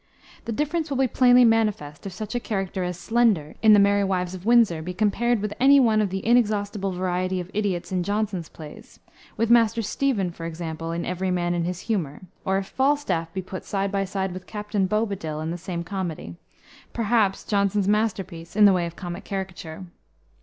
[0.45, 4.03] The difference will be plainly manifest if such a character as Slender, in the Merry
[4.03, 8.01] Wives of Windsor, be compared with any one of the inexhaustible variety of idiots in
[8.01, 8.99] Jonson's plays;
[9.37, 13.43] with Master Stephen, for example, in Every Man in his Humor; or, if Falstaff be
[13.43, 16.35] put side by side with Captain Bobadil, in the same comedy,
[16.93, 19.85] perhaps Jonson's masterpiece in the way of comic caricature.